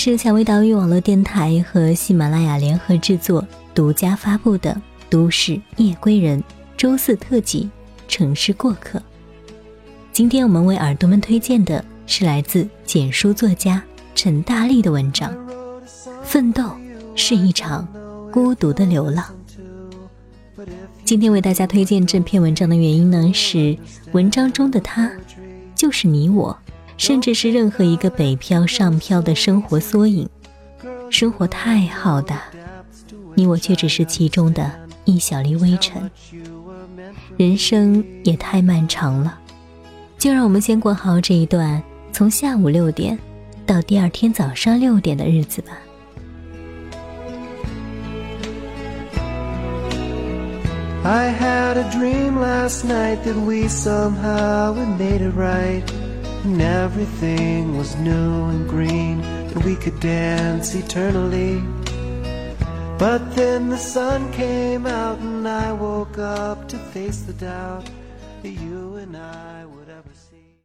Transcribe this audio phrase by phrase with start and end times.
[0.00, 3.44] 是蔷薇岛屿网络电台和喜马拉雅联合制作、
[3.74, 4.70] 独家发布的
[5.10, 6.40] 《都市夜归人》
[6.76, 7.64] 周四特辑
[8.06, 9.00] 《城市过客》。
[10.12, 13.82] 今天我们为耳朵们推荐的是来自简书作家
[14.14, 15.34] 陈大力的文章
[16.22, 16.70] 《奋斗
[17.16, 17.84] 是一场
[18.32, 19.26] 孤独的流浪》。
[21.04, 23.76] 今天为大家推荐这篇文章的原因呢，是
[24.12, 25.10] 文章中的他，
[25.74, 26.56] 就是你我。
[26.98, 30.28] 甚至是任何一个北漂上漂的生活缩影，
[31.08, 32.42] 生活太浩大，
[33.34, 34.70] 你我却只是其中的
[35.04, 36.10] 一小粒微尘。
[37.36, 39.38] 人生也太漫长了，
[40.18, 41.80] 就让我们先过好这一段
[42.12, 43.16] 从下午六点
[43.64, 45.78] 到第二天早上六点的日子吧。
[51.04, 55.84] I had a dream last night that we somehow made it right.
[56.44, 61.62] And everything was new and green, and we could dance eternally.
[62.98, 67.88] But then the sun came out, and I woke up to face the doubt
[68.42, 70.58] that you and I would ever see.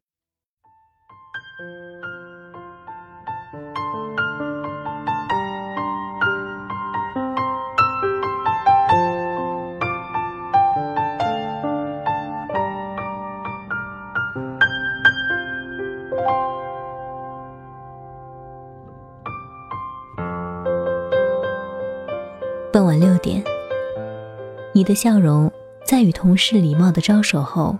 [24.84, 25.50] 你的笑容
[25.86, 27.74] 在与同事礼貌的招手后，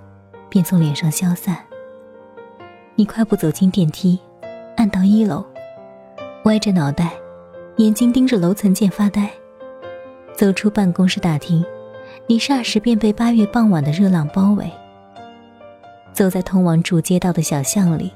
[0.48, 1.58] 便从脸上消散。
[2.96, 4.18] 你快步走进电梯，
[4.78, 5.46] 按到一楼，
[6.46, 7.12] 歪着脑袋，
[7.76, 9.30] 眼睛盯着楼层键发呆。
[10.34, 11.62] 走出办公室大厅，
[12.26, 14.72] 你霎时便被八月傍晚的热浪包围。
[16.14, 18.14] 走在通往主街道的小巷里，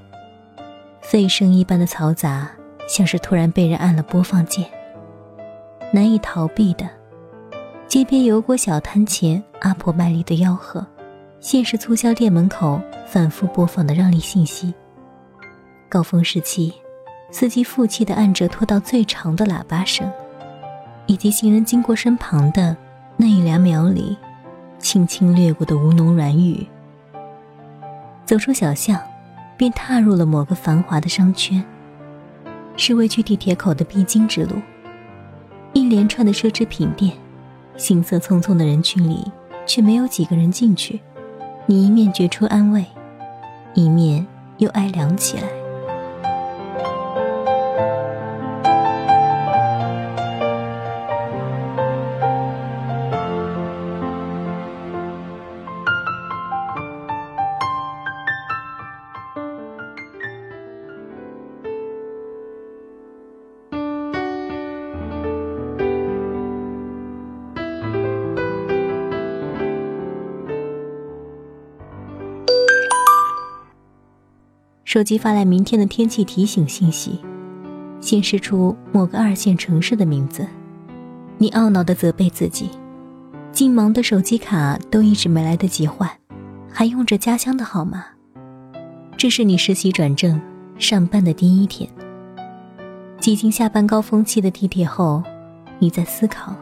[1.01, 2.49] 沸声一般的嘈杂，
[2.87, 4.65] 像是突然被人按了播放键。
[5.91, 6.87] 难以逃避的，
[7.87, 10.85] 街边油锅小摊前阿婆卖力的吆喝，
[11.39, 14.73] 现实促销店门口反复播放的让利信息。
[15.87, 16.73] 高峰时期，
[17.31, 20.11] 司机负气的按着拖到最长的喇叭声，
[21.05, 22.75] 以及行人经过身旁的
[23.15, 24.17] 那一两秒里，
[24.77, 26.67] 轻轻掠过的吴侬软语。
[28.25, 29.01] 走出小巷，
[29.55, 31.63] 便踏入了某个繁华的商圈，
[32.75, 34.57] 是为去地铁口的必经之路。
[35.71, 37.13] 一连串的奢侈品店，
[37.77, 39.23] 行色匆匆的人群里，
[39.65, 40.99] 却没有几个人进去。
[41.67, 42.83] 你一面觉出安慰，
[43.73, 44.25] 一面
[44.57, 45.56] 又哀凉起来。
[74.87, 77.19] 手机发来明天的天气提醒信息，
[77.99, 80.47] 显示出某个二线城市的名字。
[81.37, 82.69] 你懊恼地责备自己，
[83.51, 86.09] 进忙的手机卡都一直没来得及换，
[86.71, 88.05] 还用着家乡的号码。
[89.17, 90.39] 这是你实习转正
[90.79, 91.89] 上班的第一天。
[93.19, 95.21] 挤进下班高峰期的地铁后，
[95.79, 96.55] 你在思考：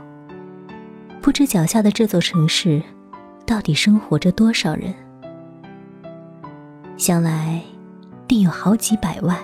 [1.21, 2.81] 不知脚下的这座城市，
[3.45, 4.91] 到底生活着多少人？
[6.97, 7.61] 想来。
[8.27, 9.37] 定有好几百万、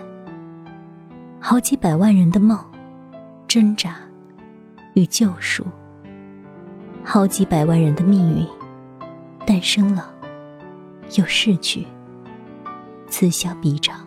[1.39, 2.57] 好几百万人的梦、
[3.47, 3.95] 挣扎
[4.95, 5.65] 与救赎，
[7.03, 8.47] 好几百万人的命运
[9.45, 10.11] 诞生了，
[11.15, 11.85] 又逝去，
[13.07, 13.99] 此消彼长。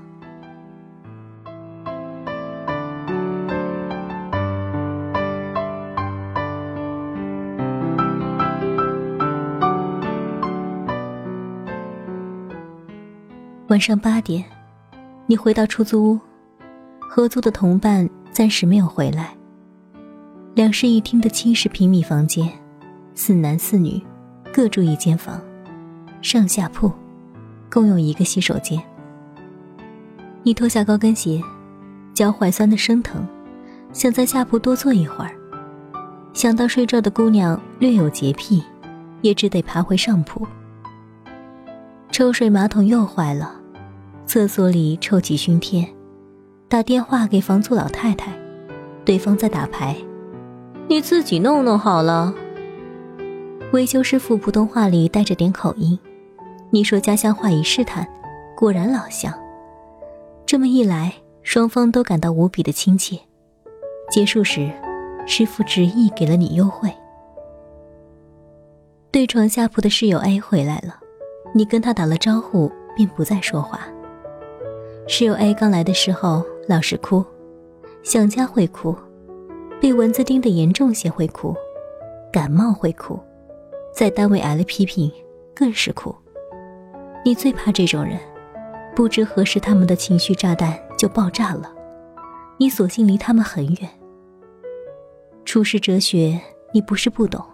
[13.68, 14.53] 晚上八点。
[15.26, 16.20] 你回到出租屋，
[17.00, 19.34] 合租的同伴暂时没有回来。
[20.54, 22.46] 两室一厅的七十平米房间，
[23.14, 24.02] 四男四女，
[24.52, 25.40] 各住一间房，
[26.20, 26.92] 上下铺，
[27.70, 28.78] 共用一个洗手间。
[30.42, 31.40] 你脱下高跟鞋，
[32.12, 33.26] 脚踝酸的生疼，
[33.94, 35.30] 想在下铺多坐一会儿。
[36.34, 38.62] 想到睡觉的姑娘略有洁癖，
[39.22, 40.46] 也只得爬回上铺。
[42.12, 43.63] 抽水马桶又坏了。
[44.26, 45.86] 厕所里臭气熏天，
[46.68, 48.32] 打电话给房租老太太，
[49.04, 49.94] 对方在打牌，
[50.88, 52.34] 你自己弄弄好了。
[53.72, 55.98] 维修师傅普通话里带着点口音，
[56.70, 58.06] 你说家乡话一试探，
[58.56, 59.32] 果然老乡。
[60.46, 61.12] 这么一来，
[61.42, 63.18] 双方都感到无比的亲切。
[64.10, 64.70] 结束时，
[65.26, 66.90] 师傅执意给了你优惠。
[69.10, 70.96] 对床下铺的室友 A 回来了，
[71.54, 73.80] 你跟他打了招呼，便不再说话。
[75.06, 77.22] 室友 A 刚来的时候老是哭，
[78.02, 78.96] 想家会哭，
[79.78, 81.54] 被蚊子叮得严重些会哭，
[82.32, 83.20] 感冒会哭，
[83.94, 85.12] 在单位挨了批评
[85.54, 86.14] 更是哭。
[87.22, 88.18] 你最怕这种人，
[88.96, 91.70] 不知何时他们的情绪炸弹就爆炸了，
[92.56, 93.90] 你索性离他们很远。
[95.44, 96.40] 处世哲学
[96.72, 97.44] 你不是不懂，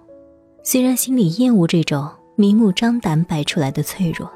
[0.62, 4.31] 虽然心里厌恶这种明目张胆摆出来的脆弱，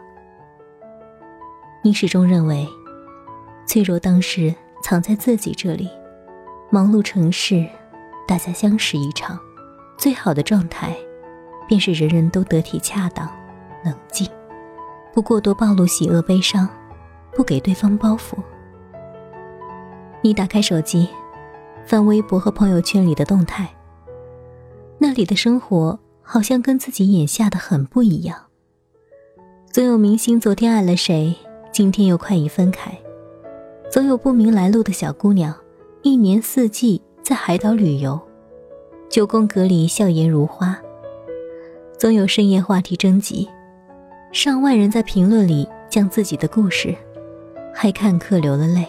[1.84, 2.66] 你始终认为。
[3.66, 5.88] 脆弱当时藏在自己这里，
[6.70, 7.66] 忙碌城市，
[8.26, 9.38] 大家相识一场，
[9.96, 10.94] 最好的状态，
[11.66, 13.28] 便是人人都得体恰当，
[13.84, 14.28] 冷静，
[15.12, 16.68] 不过多暴露喜恶悲伤，
[17.34, 18.36] 不给对方包袱。
[20.20, 21.08] 你打开手机，
[21.86, 23.68] 翻微博和朋友圈里的动态，
[24.98, 28.38] 那里的生活好像跟自己眼下的很不一样。
[29.70, 31.34] 总有明星昨天爱了谁，
[31.72, 32.96] 今天又快已分开。
[33.94, 35.54] 总有不明来路的小姑娘，
[36.02, 38.20] 一年四季在海岛旅游，
[39.08, 40.76] 九宫格里笑颜如花。
[41.96, 43.48] 总有深夜话题征集，
[44.32, 46.92] 上万人在评论里讲自己的故事，
[47.72, 48.84] 还看客流了泪。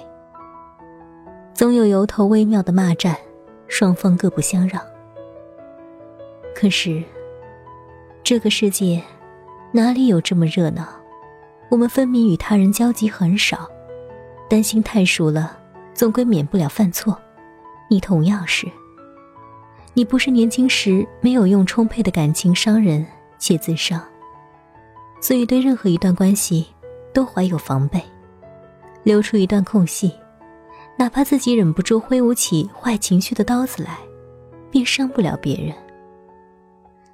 [1.53, 3.15] 总有由头微妙的骂战，
[3.67, 4.81] 双方各不相让。
[6.55, 7.03] 可是，
[8.23, 9.03] 这个世界
[9.71, 10.83] 哪里有这么热闹？
[11.69, 13.69] 我们分明与他人交集很少。
[14.49, 15.57] 担心太熟了，
[15.93, 17.17] 总归免不了犯错。
[17.89, 18.67] 你同样是。
[19.93, 23.05] 你不是年轻时没有用充沛的感情伤人
[23.39, 24.01] 且自伤，
[25.21, 26.67] 所以对任何一段关系
[27.13, 28.03] 都怀有防备，
[29.03, 30.11] 留出一段空隙，
[30.97, 33.97] 哪怕自己忍不住挥舞起坏情绪的刀子来，
[34.69, 35.73] 便伤不了别人。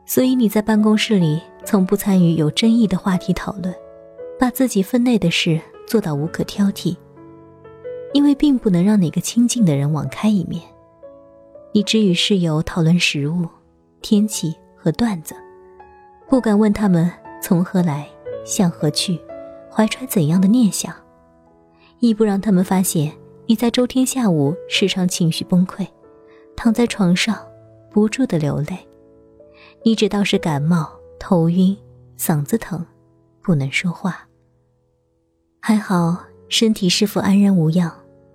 [0.07, 3.71] 所以你在办公室里从不参与有争议的话题讨论，
[4.39, 6.97] 把自己分内的事做到无可挑剔。
[8.13, 10.61] 因为并不能让哪个亲近的人网开一面，
[11.73, 13.47] 你只与室友讨论食物、
[14.01, 15.35] 天气和段子，
[16.29, 17.09] 不敢问他们
[17.41, 18.07] 从何来、
[18.45, 19.19] 向何去、
[19.71, 20.93] 怀揣怎样的念想，
[21.99, 23.13] 亦不让他们发现
[23.45, 25.87] 你在周天下午时常情绪崩溃，
[26.55, 27.37] 躺在床上
[27.89, 28.77] 不住的流泪。
[29.83, 31.77] 你只道是感冒、头晕、
[32.17, 32.85] 嗓子疼，
[33.41, 34.27] 不能说话。
[35.61, 36.17] 还好
[36.49, 37.91] 身体是否安然无恙。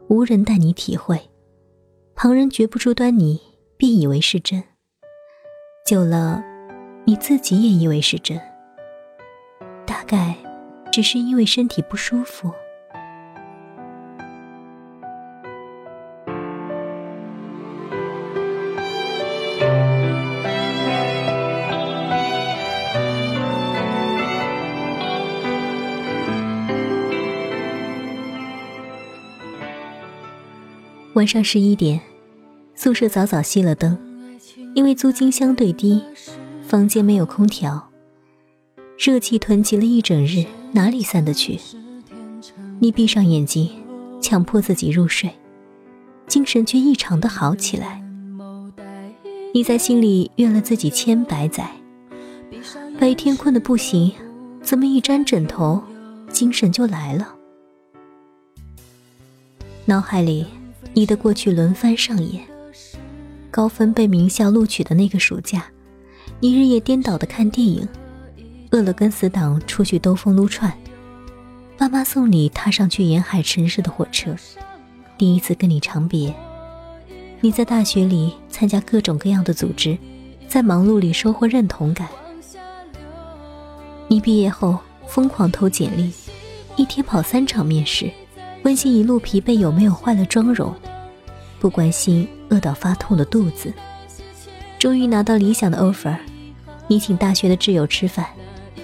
[0.08, 1.20] 无人带你体会，
[2.14, 3.40] 旁人觉不出端倪，
[3.76, 4.62] 便以为是真。
[5.84, 6.42] 久了，
[7.04, 8.40] 你自己也以为是真。
[9.84, 10.36] 大概，
[10.92, 12.52] 只是因为身体不舒服。
[31.16, 31.99] 晚上十一点，
[32.75, 33.96] 宿舍早早熄了灯，
[34.75, 36.02] 因为租金相对低，
[36.68, 37.88] 房间没有空调，
[38.99, 41.58] 热气囤积了一整日，哪里散得去？
[42.80, 43.70] 你闭上眼睛，
[44.20, 45.30] 强迫自己入睡，
[46.26, 48.04] 精神却异常的好起来。
[49.54, 51.70] 你在心里怨了自己千百载，
[53.00, 54.12] 白天困得不行，
[54.61, 55.82] 怎么一沾枕头，
[56.28, 57.35] 精神就来了？
[59.87, 60.44] 脑海里。
[60.98, 62.42] 你的过去轮番上演，
[63.50, 65.66] 高分被名校录取的那个暑假，
[66.40, 67.86] 你日夜颠倒的看电影，
[68.70, 70.72] 饿了跟死党出去兜风撸串，
[71.76, 74.34] 爸妈送你踏上去沿海城市的火车，
[75.18, 76.34] 第一次跟你长别。
[77.42, 79.98] 你在大学里参加各种各样的组织，
[80.48, 82.08] 在忙碌里收获认同感。
[84.08, 86.10] 你毕业后疯狂投简历，
[86.74, 88.10] 一天跑三场面试。
[88.62, 90.74] 关心一路疲惫有没有坏了妆容，
[91.66, 93.75] 不关心饿到发痛的肚子。
[94.78, 96.16] 终于拿到理想的 offer，
[96.87, 98.25] 你请大学的挚友吃饭，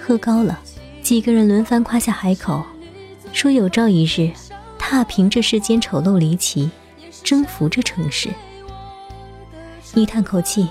[0.00, 0.58] 喝高了，
[1.00, 2.66] 几个人轮番夸下海口，
[3.32, 4.32] 说有朝一日
[4.80, 6.68] 踏平这世间丑陋离奇，
[7.22, 8.28] 征服这城市。
[9.94, 10.68] 你叹口气，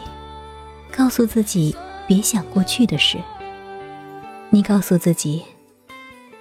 [0.92, 1.74] 告诉自己
[2.06, 3.18] 别想过去的事。
[4.50, 5.44] 你告诉自己，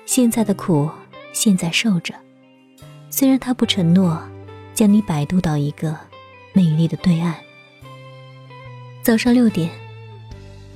[0.05, 0.91] 现在的苦
[1.33, 2.12] 现在受着。
[3.09, 4.21] 虽然他不承诺
[4.75, 5.97] 将你摆渡到一个
[6.53, 7.35] 美丽的对岸。
[9.03, 9.71] 早上六点，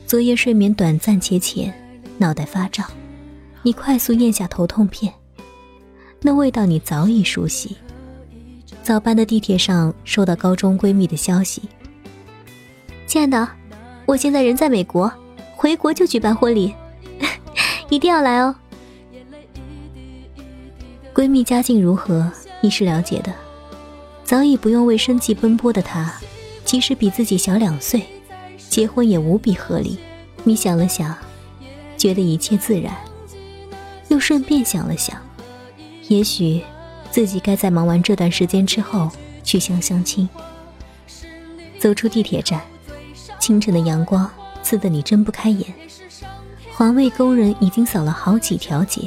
[0.07, 1.73] 昨夜睡眠短暂且浅，
[2.19, 2.87] 脑袋发胀，
[3.63, 5.13] 你快速咽下头痛片。
[6.21, 7.77] 那味道你早已熟悉，
[8.83, 11.63] 早班的地铁上收到高中闺蜜的消息
[13.07, 13.47] ：“亲爱的，
[14.07, 15.13] 我现在人在美国，
[15.55, 16.75] 回国就举办婚礼，
[17.91, 18.55] 一定要来哦。”
[21.15, 22.33] 闺蜜家境如何，
[22.63, 23.33] 你是了解的。
[24.25, 26.13] 早已不用为生计奔波的他，
[26.65, 28.03] 即使比自己小两岁，
[28.71, 29.99] 结婚也无比合理。
[30.43, 31.17] 你想了想，
[31.97, 32.95] 觉得一切自然，
[34.09, 35.17] 又顺便想了想，
[36.09, 36.63] 也许
[37.11, 39.11] 自己该在忙完这段时间之后
[39.43, 40.29] 去相相亲。
[41.79, 42.61] 走出地铁站，
[43.39, 44.29] 清晨的阳光
[44.63, 45.73] 刺得你睁不开眼。
[46.73, 49.03] 环卫工人已经扫了好几条街。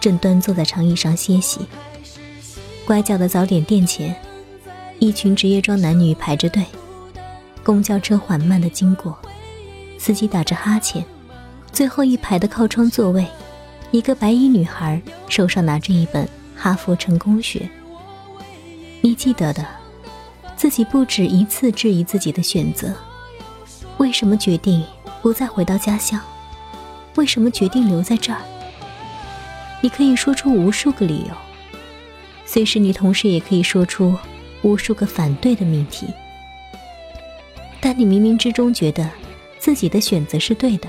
[0.00, 1.60] 正端坐在长椅上歇息。
[2.84, 4.14] 拐角的早点店前，
[4.98, 6.64] 一群职业装男女排着队。
[7.62, 9.16] 公交车缓慢的经过，
[9.98, 11.04] 司机打着哈欠。
[11.70, 13.24] 最后一排的靠窗座位，
[13.92, 17.60] 一个白衣女孩手上拿着一本《哈佛成功学》。
[19.00, 19.64] 你记得的，
[20.56, 22.92] 自己不止一次质疑自己的选择：
[23.98, 24.84] 为什么决定
[25.22, 26.20] 不再回到家乡？
[27.14, 28.40] 为什么决定留在这儿？
[29.80, 31.34] 你可以说出无数个理由，
[32.52, 34.14] 虽时你同时也可以说出
[34.60, 36.06] 无数个反对的命题。
[37.80, 39.08] 但你冥冥之中觉得
[39.58, 40.86] 自己的选择是对的，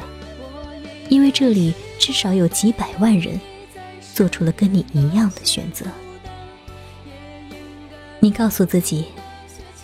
[1.07, 3.39] 因为这里至少有几百万人
[4.13, 5.85] 做出了跟你一样的选择。
[8.19, 9.05] 你告诉自己，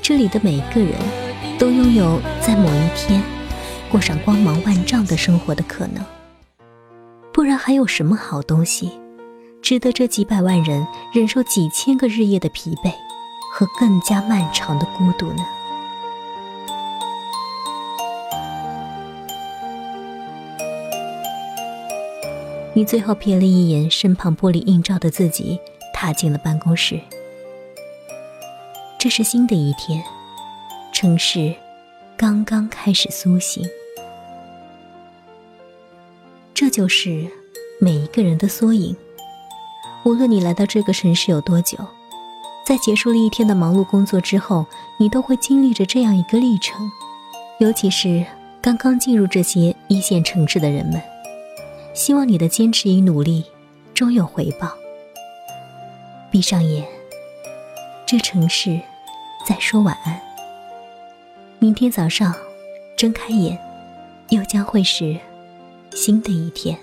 [0.02, 0.92] 这里的每一个人
[1.58, 3.24] 都拥有在某一天
[3.90, 6.04] 过上光芒万丈的生活的可能。
[7.32, 8.92] 不然还有什么好东西，
[9.62, 12.92] 值得这几百万人忍受几千个日夜的疲惫
[13.52, 15.44] 和更加漫长的孤独呢？
[22.74, 25.60] 你最后瞥了一眼身旁玻璃映照的自己，
[25.94, 27.00] 踏进了办公室。
[28.98, 30.02] 这是新的一天，
[30.94, 31.54] 城市
[32.16, 33.64] 刚刚开始苏醒。
[36.54, 37.28] 这就是
[37.80, 38.96] 每一个人的缩影。
[40.04, 41.78] 无论你来到这个城市有多久，
[42.66, 44.66] 在结束了一天的忙碌工作之后，
[44.98, 46.90] 你都会经历着这样一个历程。
[47.60, 48.26] 尤其是
[48.62, 51.02] 刚刚进入这些一线城市的人们，
[51.94, 53.44] 希望你的坚持与努力
[53.94, 54.72] 终有回报。
[56.32, 56.86] 闭上眼，
[58.06, 58.80] 这城市
[59.46, 60.20] 在说晚安。
[61.60, 62.34] 明天早上
[62.96, 63.60] 睁开眼，
[64.30, 65.18] 又将会是。
[65.92, 66.78] 新的一天。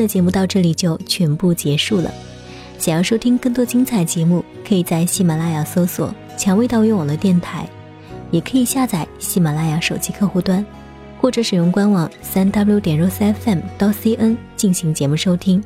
[0.00, 2.10] 的节目到这里就全部结束了。
[2.78, 7.68] 想要收听更多精彩节目，可以在喜马拉雅搜索“蔷薇岛屿网络电台”，
[8.32, 10.64] 也可以下载喜马拉雅手机客户端。
[11.20, 15.62] 或者使用官网三 w 点 rosefm 到 cn 进行节目收听，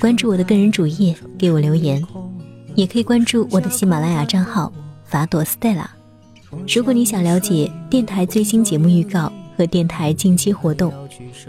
[0.00, 2.02] 关注我的个人主页给我留言，
[2.74, 4.72] 也可以关注我的喜马拉雅账号
[5.04, 5.84] 法朵 Stella。
[6.74, 10.92] 如果你想了解电台最新节目预告和电台近期活动，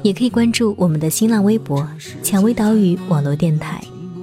[0.01, 1.87] 也可以关注我们的新浪微博
[2.23, 3.81] “蔷薇岛屿网络电台”，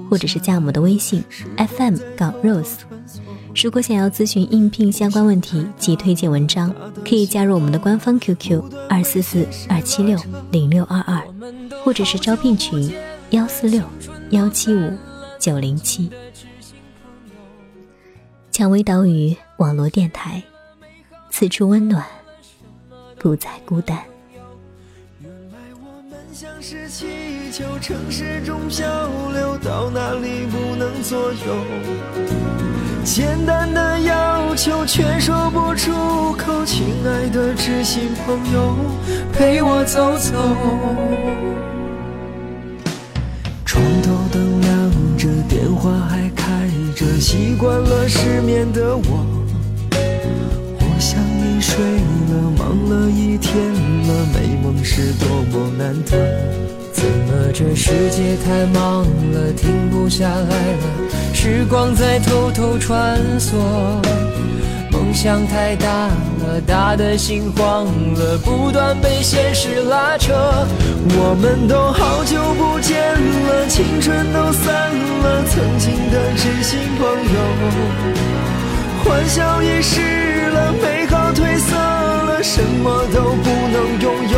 [0.09, 1.23] 或者是加我们的微信
[1.57, 2.77] FM 杠 Rose。
[3.61, 6.73] 如果想要咨询应聘相关问题及推荐文章，
[7.07, 10.17] 可以加入我们的官方 QQ 二四四二七六
[10.49, 11.21] 零六二二，
[11.83, 12.91] 或者是招聘群
[13.29, 13.83] 幺四六
[14.31, 14.91] 幺七五
[15.39, 16.09] 九零七。
[18.51, 20.41] 蔷薇岛屿网络电台，
[21.29, 22.03] 此处温暖，
[23.23, 23.97] 不再孤单。
[25.21, 27.07] 原来我们像是气
[27.53, 28.85] 球，城市中漂
[29.31, 31.55] 流，到哪里不能左右。
[33.05, 38.75] 简单的要求却说不出口，亲爱的知心朋友，
[39.31, 40.33] 陪我走走。
[43.63, 49.25] 床头灯亮着，电话还开着，习惯了失眠的我。
[50.77, 51.77] 我想你睡
[52.33, 53.55] 了，忙了一天
[54.07, 56.17] 了，美梦是多么难得。
[56.91, 60.83] 怎么这世界太忙了，停不下来了？
[61.33, 63.53] 时光在偷偷穿梭，
[64.91, 67.85] 梦想太大了，大的心慌
[68.15, 70.33] 了，不断被现实拉扯。
[71.15, 72.97] 我们都好久不见
[73.47, 74.73] 了，青春都散
[75.21, 77.37] 了，曾经的知心朋友，
[79.03, 79.99] 欢笑也失
[80.47, 81.02] 了，美好褪色了，
[82.43, 84.37] 什么都不能拥有。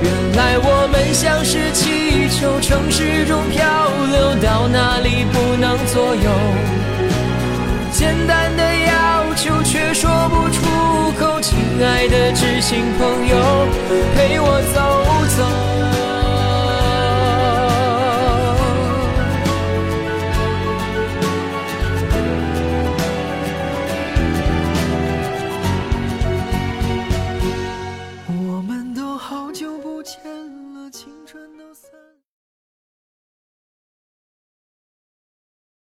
[0.00, 3.66] 原来我们像是气球，城市中漂
[4.12, 6.30] 流到哪里不能左右。
[7.90, 10.62] 简单的要求却说不出
[11.18, 13.36] 口，亲爱的知心朋友，
[14.14, 14.80] 陪我走
[15.36, 15.75] 走。